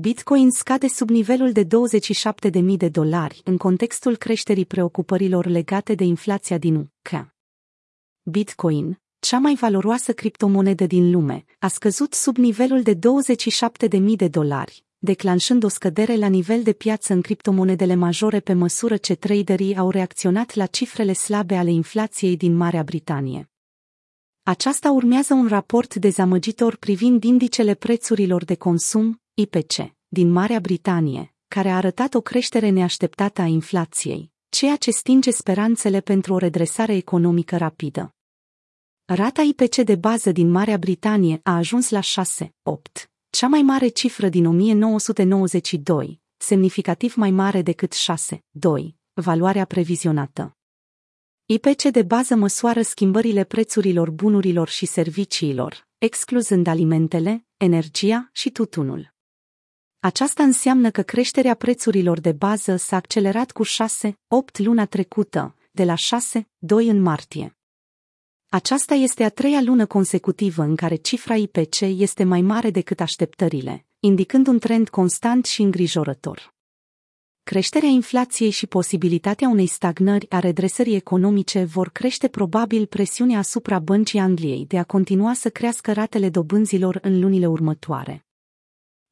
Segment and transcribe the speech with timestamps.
[0.00, 6.58] Bitcoin scade sub nivelul de 27.000 de dolari în contextul creșterii preocupărilor legate de inflația
[6.58, 7.34] din UK.
[8.22, 14.84] Bitcoin, cea mai valoroasă criptomonedă din lume, a scăzut sub nivelul de 27.000 de dolari,
[14.98, 19.90] declanșând o scădere la nivel de piață în criptomonedele majore pe măsură ce traderii au
[19.90, 23.50] reacționat la cifrele slabe ale inflației din Marea Britanie.
[24.42, 29.74] Aceasta urmează un raport dezamăgitor privind indicele prețurilor de consum, IPC,
[30.08, 36.00] din Marea Britanie, care a arătat o creștere neașteptată a inflației, ceea ce stinge speranțele
[36.00, 38.14] pentru o redresare economică rapidă.
[39.04, 44.28] Rata IPC de bază din Marea Britanie a ajuns la 6,8, cea mai mare cifră
[44.28, 50.56] din 1992, semnificativ mai mare decât 6,2, valoarea previzionată.
[51.46, 59.13] IPC de bază măsoară schimbările prețurilor bunurilor și serviciilor, excluzând alimentele, energia și tutunul.
[60.04, 63.68] Aceasta înseamnă că creșterea prețurilor de bază s-a accelerat cu 6-8
[64.56, 67.56] luna trecută, de la 6-2 în martie.
[68.48, 73.86] Aceasta este a treia lună consecutivă în care cifra IPC este mai mare decât așteptările,
[74.00, 76.54] indicând un trend constant și îngrijorător.
[77.42, 84.18] Creșterea inflației și posibilitatea unei stagnări a redresării economice vor crește probabil presiunea asupra băncii
[84.18, 88.26] Angliei de a continua să crească ratele dobânzilor în lunile următoare.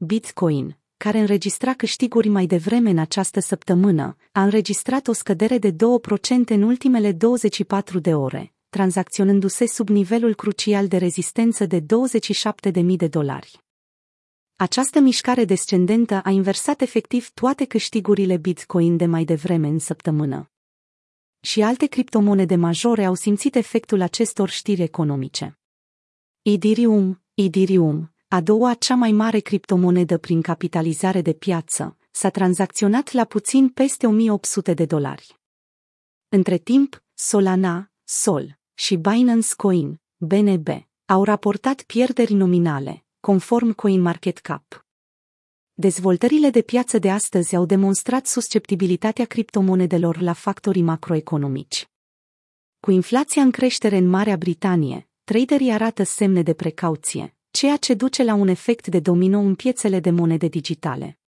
[0.00, 5.76] Bitcoin, care înregistra câștiguri mai devreme în această săptămână, a înregistrat o scădere de 2%
[6.46, 13.64] în ultimele 24 de ore, tranzacționându-se sub nivelul crucial de rezistență de 27.000 de dolari.
[14.56, 20.50] Această mișcare descendentă a inversat efectiv toate câștigurile Bitcoin de mai devreme în săptămână.
[21.40, 25.58] Și alte criptomonede majore au simțit efectul acestor știri economice.
[26.42, 33.24] Ethereum, Ethereum, a doua cea mai mare criptomonedă prin capitalizare de piață, s-a tranzacționat la
[33.24, 35.40] puțin peste 1800 de dolari.
[36.28, 40.68] Între timp, Solana, Sol și Binance Coin, BNB,
[41.04, 44.86] au raportat pierderi nominale, conform CoinMarketCap.
[45.74, 51.88] Dezvoltările de piață de astăzi au demonstrat susceptibilitatea criptomonedelor la factorii macroeconomici.
[52.80, 58.24] Cu inflația în creștere în Marea Britanie, traderii arată semne de precauție, ceea ce duce
[58.24, 61.18] la un efect de domino în piețele de monede digitale.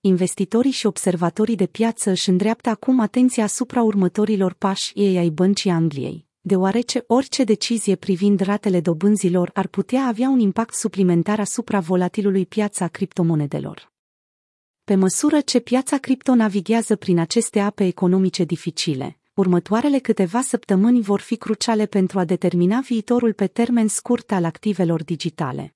[0.00, 5.70] Investitorii și observatorii de piață își îndreaptă acum atenția asupra următorilor pași ei ai Băncii
[5.70, 12.46] Angliei, deoarece orice decizie privind ratele dobânzilor ar putea avea un impact suplimentar asupra volatilului
[12.46, 13.92] piața criptomonedelor.
[14.84, 21.20] Pe măsură ce piața cripto navighează prin aceste ape economice dificile, următoarele câteva săptămâni vor
[21.20, 25.74] fi cruciale pentru a determina viitorul pe termen scurt al activelor digitale.